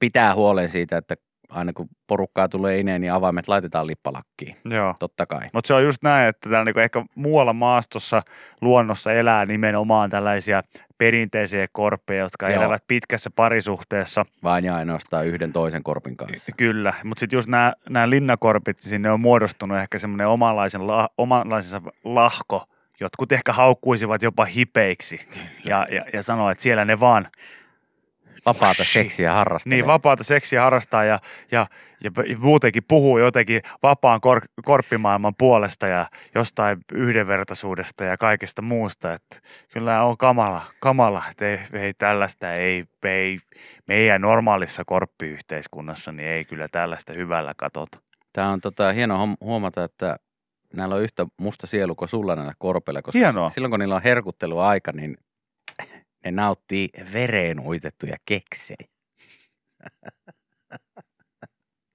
[0.00, 1.16] pitää huolen siitä, että
[1.48, 4.56] aina kun porukkaa tulee ineen, niin avaimet laitetaan lippalakkiin.
[4.64, 4.94] Joo.
[4.98, 5.48] Totta kai.
[5.52, 8.22] Mutta se on just näin, että täällä niinku ehkä muualla maastossa
[8.60, 10.62] luonnossa elää nimenomaan tällaisia
[10.98, 12.62] perinteisiä korppeja, jotka Joo.
[12.62, 14.26] elävät pitkässä parisuhteessa.
[14.42, 16.52] Vain ja ainoastaan yhden toisen korpin kanssa.
[16.56, 17.48] Kyllä, mutta sitten just
[17.88, 22.64] nämä linnakorpit, sinne on muodostunut ehkä semmoinen omanlaisen la, omanlaisensa lahko.
[23.00, 25.20] Jotkut ehkä haukkuisivat jopa hipeiksi
[25.64, 27.28] ja, ja, ja sanoo, että siellä ne vaan
[28.48, 29.76] Vapaata seksiä harrastelee.
[29.76, 31.18] niin vapaata seksiä harrastaa ja,
[31.50, 31.66] ja,
[32.04, 39.12] ja, ja muutenkin puhuu jotenkin vapaan kor, korppimaailman puolesta ja jostain yhdenvertaisuudesta ja kaikesta muusta.
[39.12, 39.36] Että
[39.72, 43.38] kyllä on kamala, kamala että ei, ei tällaista, ei, ei
[43.86, 47.98] meidän normaalissa korppiyhteiskunnassa, niin ei kyllä tällaista hyvällä katsota.
[48.32, 50.18] Tämä on tota, hieno huomata, että
[50.74, 53.50] näillä on yhtä musta sielu kuin sulla näillä korpeilla, koska Hienoa.
[53.50, 55.16] silloin kun niillä on herkutteluaika, niin
[56.24, 58.88] ne nauttii vereen uitettuja keksejä.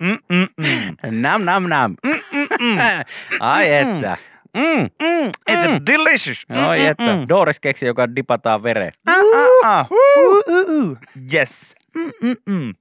[0.04, 1.22] Mm-mm-mm.
[1.22, 1.96] Nam nam nam.
[2.06, 2.78] Mm-mm-mm.
[3.40, 4.18] Ai että.
[4.58, 4.90] Mm.
[5.02, 5.86] Mm, it's Mm.
[5.92, 6.46] delicious.
[6.50, 7.04] Ai että.
[7.30, 8.92] Doris keksi, joka dipataan vereen.
[9.08, 9.16] Ah,
[9.64, 9.88] ah, ah.
[9.92, 10.98] Uh.
[11.34, 11.76] Yes.
[11.98, 12.74] Mm-mm-mm.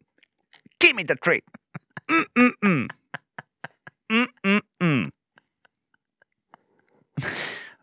[0.80, 1.44] Give me the treat.
[2.12, 2.86] Mm-mm-mm.
[4.12, 5.10] Mm-mm-mm.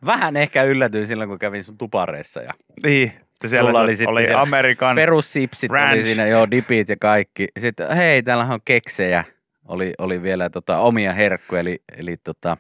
[0.06, 3.96] Vähän ehkä yllätyin silloin, kun kävin sun tupareissa ja Niin, että siellä Sulla oli oli,
[3.96, 4.96] sitten oli siellä Amerikan...
[4.96, 6.04] perussipsit oli Ranch.
[6.06, 7.48] siinä, joo, dipit ja kaikki.
[7.60, 9.24] Sitten hei, täällä on keksejä.
[9.66, 12.58] Oli, oli vielä tota, omia herkkuja, eli, eli, tota,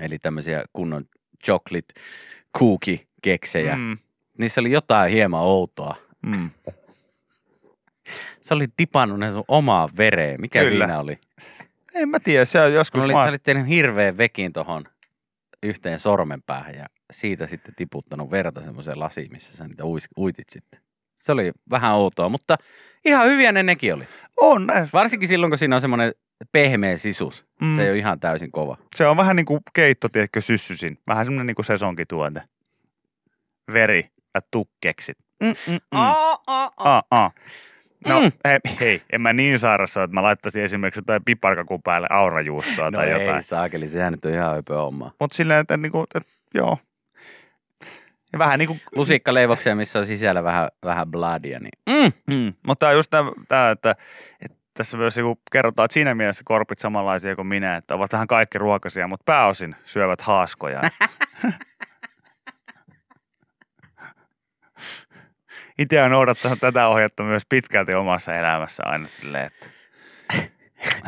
[0.00, 1.04] eli tämmöisiä kunnon
[1.44, 1.94] chocolate
[2.58, 3.76] cookie keksejä.
[3.76, 3.96] Mm.
[4.38, 5.96] Niissä oli jotain hieman outoa.
[6.26, 6.50] mm.
[8.40, 10.40] Se oli dipannut ne sun omaa vereen.
[10.40, 10.84] Mikä Kyllä.
[10.86, 11.18] siinä oli?
[11.94, 13.04] En mä tiedä, se on joskus...
[13.04, 14.84] Oli, mä- sä olit tehnyt hirveän vekin tohon
[15.62, 19.84] yhteen sormenpäähän ja siitä sitten tiputtanut verta semmoiseen lasiin, missä sä niitä
[20.18, 20.80] uitit sitten.
[21.14, 22.56] Se oli vähän outoa, mutta
[23.04, 24.04] ihan hyviä ne nekin oli.
[24.36, 24.66] On.
[24.92, 26.12] Varsinkin silloin, kun siinä on semmoinen
[26.52, 27.46] pehmeä sisus.
[27.60, 27.72] Mm.
[27.72, 28.76] Se ei ole ihan täysin kova.
[28.96, 30.98] Se on vähän niin kuin keitto, tiedätkö, syssysin.
[31.06, 32.42] Vähän semmoinen niin kuin sesonkituote.
[33.72, 35.18] Veri ja tukkeksit.
[35.42, 35.78] Mm, mm, mm.
[35.90, 36.38] Ah,
[37.10, 37.32] ah.
[38.08, 38.32] No Mm.
[38.44, 42.98] hei, hei, en mä niin sairassa, että mä laittaisin esimerkiksi jotain piparkakun päälle aurajuustoa No
[42.98, 43.42] tai ei jotain.
[43.42, 45.12] saakeli, sehän nyt on ihan höpö homma.
[45.20, 46.78] Mutta silleen, että, niinku, että joo.
[48.32, 52.12] Ja vähän niin kuin, Lusikkaleivoksia, missä on sisällä vähän, vähän bloodia, niin mm.
[52.34, 52.54] mm.
[52.66, 53.10] mutta tää on just
[53.48, 53.96] tämä, että,
[54.40, 58.26] että tässä myös joku kerrotaan, että siinä mielessä korpit samanlaisia kuin minä, että ovat vähän
[58.26, 60.80] kaikki ruokaisia, mutta pääosin syövät haaskoja.
[65.78, 69.70] Itse olen noudattanut tätä ohjetta myös pitkälti omassa elämässä aina silleen, että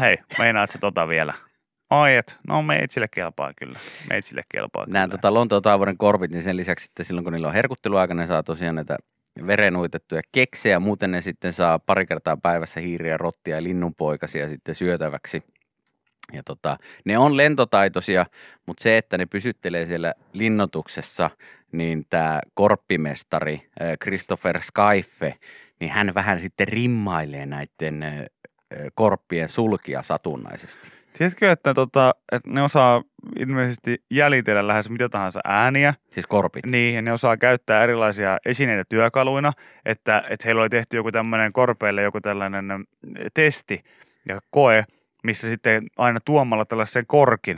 [0.01, 1.35] hei, meinaat se tota vielä?
[1.93, 3.79] Ai et, no meitsille kelpaa kyllä,
[4.11, 5.19] meitsille kelpaa nämä kyllä.
[5.19, 8.43] tota, Lontoon taavuuden korpit, niin sen lisäksi sitten silloin, kun niillä on herkutteluaika, ne saa
[8.43, 8.97] tosiaan näitä
[9.47, 10.81] verenuitettuja keksejä.
[10.81, 15.43] Muuten ne sitten saa pari kertaa päivässä hiiriä, rottia ja linnunpoikasia sitten syötäväksi.
[16.33, 18.27] Ja tota, ne on lentotaitoisia,
[18.67, 21.31] mutta se, että ne pysyttelee siellä linnotuksessa,
[21.73, 25.35] niin tämä korppimestari äh, Christopher Skyfe,
[25.81, 28.13] niin hän vähän sitten rimmailee näiden äh,
[28.95, 31.02] korppien sulkia satunnaisesti.
[31.19, 33.03] Tiedätkö, että, tota, että ne osaa
[33.39, 36.67] ilmeisesti jäljitellä lähes mitä tahansa ääniä, Siis korpit.
[36.67, 39.53] niin ja ne osaa käyttää erilaisia esineitä työkaluina,
[39.85, 42.65] että, että heillä oli tehty joku tämmöinen korpeille joku tällainen
[43.35, 43.85] testi
[44.29, 44.85] ja koe,
[45.25, 47.57] missä sitten aina tuomalla tällaisen korkin,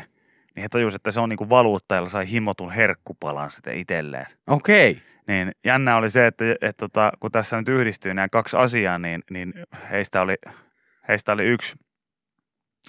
[0.54, 4.26] niin he tajusivat, että se on niinku valuutta, jolla sai himotun herkkupalan sitten itselleen.
[4.46, 4.98] Okei.
[5.26, 9.22] Niin jännä oli se, että, että, tota, kun tässä nyt yhdistyy nämä kaksi asiaa, niin,
[9.30, 9.54] niin
[9.90, 10.36] heistä, oli,
[11.08, 11.76] heistä oli yksi,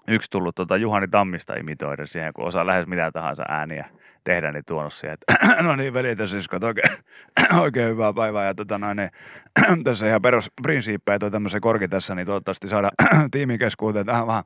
[0.07, 3.85] yksi tullut tota Juhani Tammista imitoida siihen, kun osaa lähes mitä tahansa ääniä
[4.23, 6.97] tehdä, niin tuonut siihen, että no niin, veljet ja siskot, oikein,
[7.63, 8.45] oikein hyvää päivää.
[8.45, 9.09] Ja tota noin, niin,
[9.83, 12.89] tässä ihan perusprinsiippejä toi tämmöisen korki tässä, niin toivottavasti saada
[13.31, 14.43] tiimin keskuuteen tähän vähän,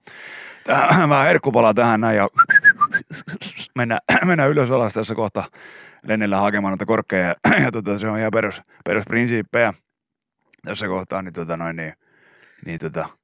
[0.64, 2.30] tähän, vähän herkkupalaa tähän näin ja
[3.76, 5.44] mennä, mennä ylös alas tässä kohta
[6.04, 9.74] lennellä hakemaan noita korkkeja ja, ja tota, se on ihan perus, perusprinsiippejä
[10.66, 11.94] tässä kohtaa, niin, tota, noin, niin,
[12.66, 13.19] niin saisiko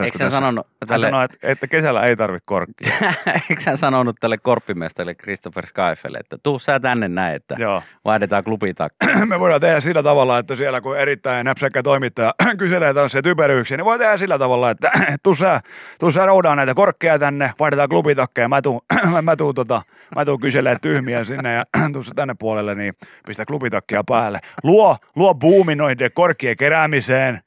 [0.00, 2.92] Eikö sä sanonut Hän tälle, sanoi, että, että kesällä ei tarvitse korkkia.
[3.50, 7.82] eikö sä sanonut tälle korppimestalle Christopher Skyfelle, että tuu sä tänne näin, että Joo.
[8.04, 9.06] vaihdetaan klubitakki.
[9.26, 13.84] Me voidaan tehdä sillä tavalla, että siellä kun erittäin näpsäkkä toimittaja kyselee tällaisia typeryyksiä, niin
[13.84, 14.90] voi tehdä sillä tavalla, että
[15.22, 15.60] tuu sä,
[15.98, 18.80] tuu sä roudaan näitä korkkeja tänne, vaihdetaan klubitakkeja, mä tuun,
[19.22, 19.82] mä tuun, tota,
[20.16, 22.94] mä tuun kyselee tyhmiä sinne ja tuu sä tänne puolelle, niin
[23.26, 24.40] pistä klubitakkia päälle.
[24.62, 27.42] Luo, luo buumi noiden korkkien keräämiseen.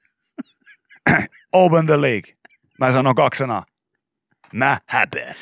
[1.53, 2.33] Open the league.
[2.79, 3.65] Mä sanon kaksi sanaa.
[4.53, 5.35] Mä häpeän.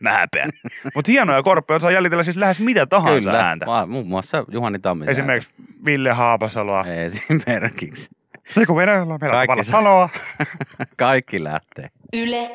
[0.00, 0.50] mä häpeän.
[0.94, 3.66] Mutta hienoja korppeja saa jäljitellä siis lähes mitä tahansa Kyllä, ääntä.
[3.66, 5.50] Va- muun muassa Juhani Tammisen Esimerkiksi
[5.84, 6.76] Ville Haapasaloa.
[6.78, 6.94] ääntä.
[6.94, 8.10] Esimerkiksi.
[8.56, 10.08] Niin kuin Venäjällä meillä on Kaikki se- sanoa.
[10.96, 11.88] Kaikki lähtee.
[12.16, 12.50] Yle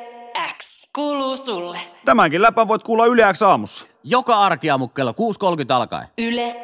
[0.57, 1.77] X kuuluu sulle.
[2.05, 3.87] Tämänkin läpän voit kuulla Yle X aamussa.
[4.03, 6.07] Joka arkiaamu kello 6.30 alkaen.
[6.17, 6.55] Yle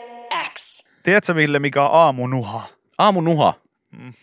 [0.53, 0.87] X.
[1.03, 2.63] Tiedätkö Ville, mikä on aamunuha?
[2.97, 3.53] Aamu nuha.
[3.91, 4.13] Mm.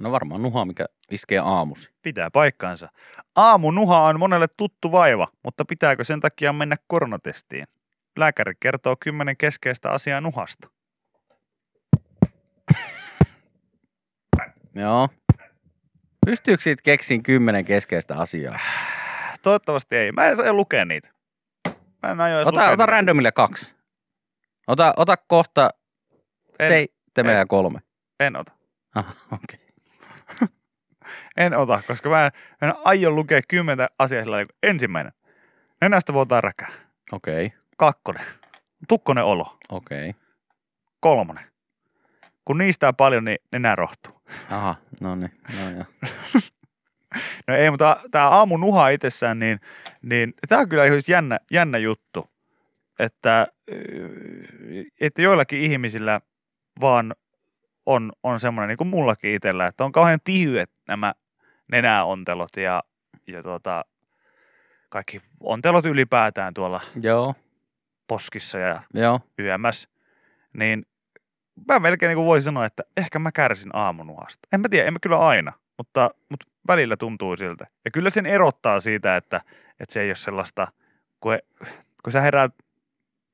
[0.00, 1.90] No varmaan nuha, mikä iskee aamusi.
[2.02, 2.88] Pitää paikkaansa.
[3.36, 7.66] Aamunuha on monelle tuttu vaiva, mutta pitääkö sen takia mennä koronatestiin?
[8.16, 10.68] Lääkäri kertoo kymmenen keskeistä asiaa nuhasta.
[14.74, 15.08] Joo.
[16.26, 18.58] Pystyykö siitä keksiin kymmenen keskeistä asiaa?
[19.42, 20.12] Toivottavasti ei.
[20.12, 21.08] Mä en saa lukea niitä.
[22.02, 23.74] Mä en aio Ota, ota randomille kaksi.
[24.66, 25.70] Ota, ota kohta
[26.58, 27.38] En- seitsemän en.
[27.38, 27.80] ja kolme.
[28.20, 28.52] En ota.
[28.94, 29.71] Aha, okei.
[31.36, 34.52] En ota, koska mä en, en aio lukea kymmentä asiaa sillä lailla.
[34.62, 35.12] Ensimmäinen.
[35.80, 36.72] Nenästä vuotaa räkää.
[37.12, 38.24] Okei, Kakkonen.
[38.88, 39.58] Tukkonen olo.
[39.68, 40.14] okei.
[41.00, 41.44] Kolmonen.
[42.44, 44.22] Kun niistä paljon, niin nenä rohtuu.
[44.50, 45.32] Aha, no niin.
[45.58, 45.84] No joo.
[47.46, 49.60] No ei, mutta tämä aamunuha itsessään, niin,
[50.02, 52.30] niin tämä on kyllä ihan jännä, jännä juttu,
[52.98, 53.46] että,
[55.00, 56.20] että joillakin ihmisillä
[56.80, 57.14] vaan
[57.86, 61.14] on, on semmoinen, niin kuin mullakin itsellä, että on kauhean tihyet nämä
[61.72, 62.82] nenäontelot ja,
[63.26, 63.84] ja tuota,
[64.88, 67.34] kaikki ontelot ylipäätään tuolla Joo,
[68.08, 69.20] poskissa ja joo.
[69.38, 69.88] YMS,
[70.52, 70.86] niin
[71.68, 74.48] mä melkein niin kuin voisin sanoa, että ehkä mä kärsin aamunuhasta.
[74.52, 77.66] En mä tiedä, en mä kyllä aina, mutta, mutta välillä tuntuu siltä.
[77.84, 79.40] Ja kyllä sen erottaa siitä, että,
[79.80, 80.66] että se ei ole sellaista,
[81.20, 81.38] kun,
[82.02, 82.54] kun sä heräät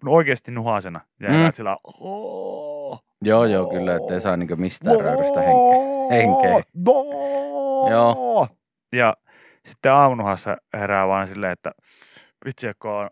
[0.06, 1.34] oikeasti nuhasena ja Mm.
[1.34, 6.62] heräät sillä "Oo, Joo, joo, kyllä, ettei saa niinku mistään röyrystä hen- henkeä.
[7.90, 8.48] Joo.
[8.92, 9.16] Ja
[9.64, 11.72] sitten aamunuhassa herää vaan silleen, että
[12.44, 13.10] vitsi, kun on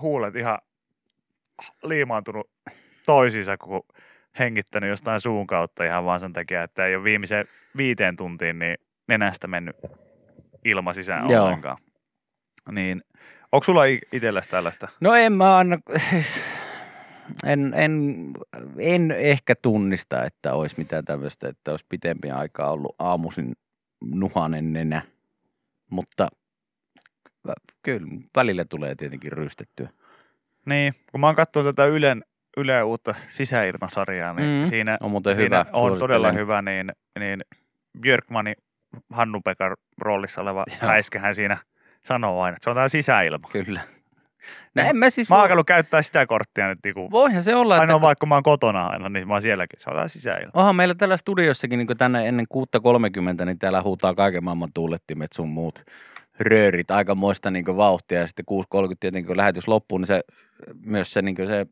[0.00, 0.58] huulet ihan
[1.82, 2.50] liimaantunut
[3.06, 3.82] toisiinsa, kun
[4.38, 8.76] hengittänyt jostain suun kautta ihan vaan sen takia, että ei ole viimeiseen viiteen tuntiin niin
[9.08, 9.76] nenästä mennyt
[10.64, 11.44] ilma sisään Joo.
[11.44, 11.76] ollenkaan.
[12.72, 13.02] Niin,
[13.52, 14.88] onko sulla i- itselläsi tällaista?
[15.00, 15.78] No en mä anna,
[17.46, 18.24] en, en,
[18.78, 23.52] en ehkä tunnista, että olisi mitään tämmöistä, että olisi pitempi aikaa ollut aamuisin
[24.04, 25.02] nuhanen nenä,
[25.90, 26.28] mutta
[27.82, 29.88] kyllä välillä tulee tietenkin ryystettyä.
[30.66, 32.24] Niin, kun mä oon katsonut tätä Ylen,
[32.56, 34.68] Yle uutta sisäilmasarjaa, niin Mm.
[34.68, 37.40] siinä, On siinä hyvä, on todella hyvä, niin, niin
[38.00, 38.54] Björkmanin
[39.12, 40.90] Hannu-Pekan roolissa oleva Joo.
[40.90, 41.56] häiskähän siinä
[42.04, 43.48] sanoo aina, että se on tämä sisäilma.
[43.52, 43.80] Kyllä.
[44.74, 47.80] No en mä siis Mä voi, käyttää sitä korttia nyt, niin voihan se olla, että
[47.80, 49.80] ainoa vaikka mä oon kotona aina, niin mä oon sielläkin.
[49.80, 50.50] Se on tämä sisäilma.
[50.54, 52.46] onhan meillä täällä studiossakin niin tänne ennen
[53.38, 55.84] 6.30, niin täällä huutaa kaiken maailman tuulettimet sun muut
[56.40, 60.20] röörit aikamoista niin vauhtia ja sitten 6.30 tietenkin kun lähetys loppuu, niin se,
[60.84, 61.66] myös se, niin se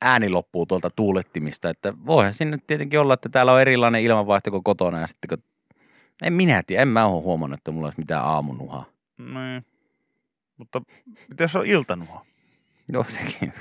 [0.00, 4.64] ääni loppuu tuolta tuulettimista, että voihan sinne tietenkin olla, että täällä on erilainen ilmanvaihto kuin
[4.64, 5.38] kotona ja sitten kun,
[6.22, 8.84] en minä tiedä, en mä ole huomannut, että mulla olisi mitään aamunuhaa.
[9.18, 9.64] Niin.
[10.56, 10.82] Mutta
[11.28, 12.24] mitä jos on iltanuha?
[12.92, 13.52] Joo, sekin.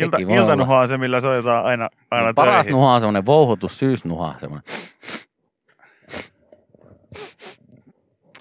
[0.00, 0.40] Ilta, sekin olla.
[0.40, 2.72] iltanuha on se, millä soitetaan aina, aina No, paras töihin.
[2.76, 4.64] nuha on semmoinen vouhotus syysnuha, semmoinen.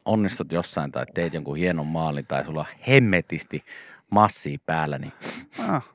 [0.06, 3.63] Onnistut jossain tai teet jonkun hienon maalin tai sulla on hemmetisti
[4.12, 5.13] massia päällä, niin
[5.70, 5.89] Ah.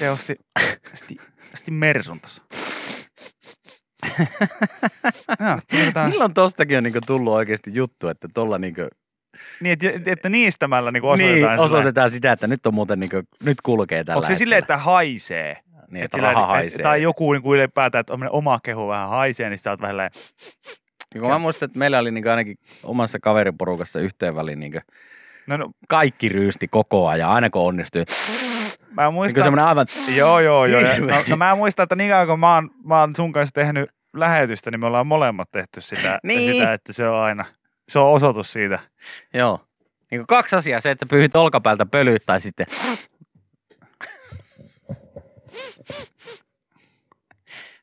[0.00, 0.36] Ja osti,
[0.92, 1.16] osti,
[1.54, 2.20] osti Mersun.
[5.40, 8.82] Joo, pidetään- milloin tostakin on niinku tullut oikeasti juttu, että tuolla niinku,
[9.60, 11.50] niin, että, että niistämällä niin osoitetaan.
[11.56, 14.76] niin, osoitetaan sitä, että nyt on muuten niinku, nyt kulkee tällä Onko se silleen, että
[14.76, 15.56] haisee?
[15.90, 16.82] niin, että sillä- raha haisee.
[16.82, 20.10] Tai joku niin kuin ylipäätään, että oma kehu vähän haisee, niin sä oot vähän
[21.20, 24.78] kun mä muistan, että meillä oli niinku ainakin omassa kaveriporukassa yhteen väliin niinku
[25.46, 28.04] no, no kaikki ryysti koko ajan, aina kun onnistui.
[28.92, 29.42] mä Niin muistan.
[29.42, 30.80] semmoinen aivan, Joo, joo, joo.
[30.80, 33.90] No, no, mä muistan, että niin kauan kun mä oon, mä oon sun kanssa tehnyt
[34.16, 36.52] lähetystä, niin me ollaan molemmat tehty sitä, Niin.
[36.52, 37.44] sitä että se on aina,
[37.88, 38.78] se on osoitus siitä.
[39.34, 39.60] Joo.
[40.10, 42.66] Niin kuin kaksi asiaa, se, että pyyhit olkapäältä pölyt tai sitten...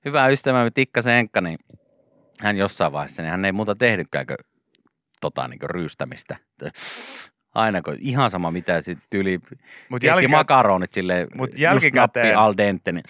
[0.05, 1.59] Hyvä ystävämme Tikka Senkka, niin
[2.41, 4.37] hän jossain vaiheessa, niin hän ei muuta tehnytkään kuin
[5.21, 6.37] tota niin kuin ryystämistä.
[7.55, 9.39] Aina kun ihan sama mitä, sitten tyyli
[9.89, 13.03] Mut jälkikä- makaronit silleen, mut just jälkikäteen- nappi al dente, niin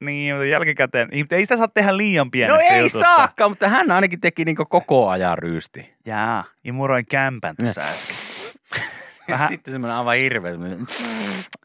[0.00, 3.16] Niin, mutta jälkikäteen, ei sitä saa tehdä liian No pienestä ei jutusta.
[3.16, 5.94] saakaan, mutta hän ainakin teki niin koko ajan ryysti.
[6.06, 8.16] Jaa, imuroin kämpän tässä äsken.
[9.30, 10.52] Vähän- Sitten semmoinen aivan hirveä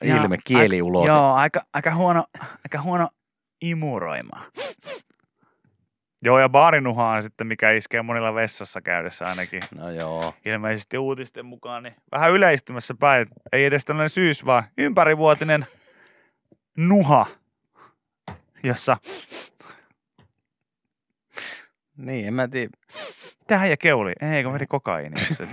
[0.03, 1.08] ilme, kieli ulos.
[1.08, 3.08] Joo, aika, aika, huono, aika huono
[3.62, 4.45] imuroimaan.
[6.23, 9.62] Joo, ja baarinuha on sitten, mikä iskee monilla vessassa käydessä ainakin.
[9.75, 10.34] No joo.
[10.45, 13.27] Ilmeisesti uutisten mukaan, niin vähän yleistymässä päin.
[13.51, 15.65] Ei edes tällainen syys, vaan ympärivuotinen
[16.77, 17.25] nuha,
[18.63, 18.97] jossa
[21.97, 22.69] Niin, en mä tiedä.
[23.47, 24.13] tähän ja keuli.
[24.36, 25.15] Ei, kun meni kokaiini.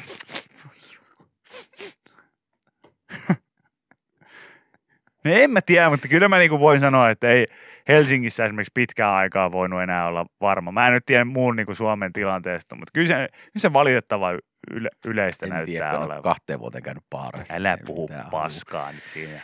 [5.24, 7.46] No en mä tiedä, mutta kyllä mä niinku voin sanoa, että ei
[7.88, 10.72] Helsingissä esimerkiksi pitkään aikaa voinut enää olla varma.
[10.72, 14.32] Mä en nyt tiedä muun niinku Suomen tilanteesta, mutta kyllä se, kyllä se valitettava
[14.70, 16.22] yle, yleistä En näyttää tiedä, olevan.
[16.22, 17.54] kahteen vuoteen käynyt baarissa.
[17.54, 19.40] Älä Ei puhu mitään paskaa nyt siinä.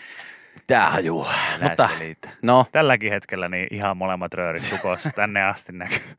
[0.66, 1.26] Tää hajuu.
[1.62, 2.28] Mutta, selitä.
[2.42, 6.16] no, Tälläkin hetkellä niin ihan molemmat röörit sukossa tänne asti näkyy.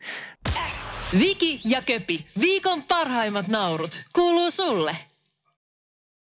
[1.20, 4.96] Viki ja Köpi, viikon parhaimmat naurut, kuuluu sulle.